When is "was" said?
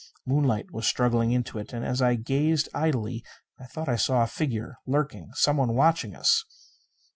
0.71-0.87